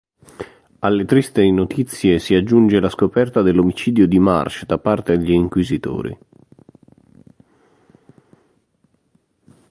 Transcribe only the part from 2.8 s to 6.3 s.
scoperta dell'omicidio di Marsh da parte degli inquisitori.